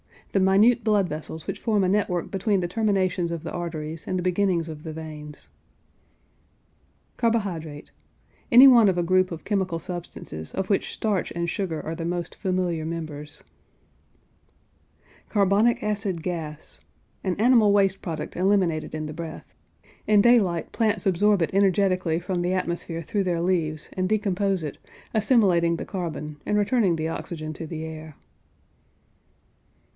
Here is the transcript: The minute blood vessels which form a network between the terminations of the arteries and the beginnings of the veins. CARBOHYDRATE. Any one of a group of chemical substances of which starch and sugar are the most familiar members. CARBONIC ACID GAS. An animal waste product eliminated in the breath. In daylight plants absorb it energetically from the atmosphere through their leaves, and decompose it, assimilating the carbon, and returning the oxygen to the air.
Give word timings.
The 0.31 0.39
minute 0.39 0.83
blood 0.83 1.09
vessels 1.09 1.45
which 1.45 1.59
form 1.59 1.83
a 1.83 1.89
network 1.89 2.31
between 2.31 2.61
the 2.61 2.67
terminations 2.67 3.29
of 3.31 3.43
the 3.43 3.51
arteries 3.51 4.05
and 4.07 4.17
the 4.17 4.23
beginnings 4.23 4.67
of 4.67 4.81
the 4.83 4.93
veins. 4.93 5.49
CARBOHYDRATE. 7.17 7.91
Any 8.49 8.65
one 8.67 8.87
of 8.87 8.97
a 8.97 9.03
group 9.03 9.29
of 9.31 9.43
chemical 9.43 9.77
substances 9.77 10.53
of 10.53 10.69
which 10.69 10.93
starch 10.93 11.29
and 11.35 11.49
sugar 11.49 11.85
are 11.85 11.93
the 11.93 12.05
most 12.05 12.35
familiar 12.35 12.83
members. 12.85 13.43
CARBONIC 15.29 15.83
ACID 15.83 16.23
GAS. 16.23 16.79
An 17.23 17.35
animal 17.35 17.71
waste 17.73 18.01
product 18.01 18.35
eliminated 18.37 18.95
in 18.95 19.05
the 19.07 19.13
breath. 19.13 19.53
In 20.07 20.21
daylight 20.21 20.71
plants 20.71 21.05
absorb 21.05 21.41
it 21.41 21.53
energetically 21.53 22.19
from 22.19 22.41
the 22.41 22.53
atmosphere 22.53 23.03
through 23.03 23.25
their 23.25 23.41
leaves, 23.41 23.89
and 23.93 24.07
decompose 24.09 24.63
it, 24.63 24.77
assimilating 25.13 25.75
the 25.75 25.85
carbon, 25.85 26.37
and 26.45 26.57
returning 26.57 26.95
the 26.95 27.09
oxygen 27.09 27.51
to 27.53 27.67
the 27.67 27.83
air. 27.83 28.15